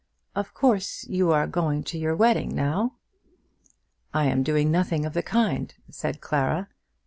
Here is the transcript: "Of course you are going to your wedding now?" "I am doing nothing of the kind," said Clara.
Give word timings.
"Of 0.33 0.55
course 0.55 1.03
you 1.07 1.31
are 1.31 1.45
going 1.45 1.83
to 1.83 1.97
your 1.99 2.15
wedding 2.15 2.55
now?" 2.55 2.95
"I 4.15 4.25
am 4.25 4.41
doing 4.41 4.71
nothing 4.71 5.05
of 5.05 5.13
the 5.13 5.21
kind," 5.21 5.71
said 5.91 6.21
Clara. 6.21 6.69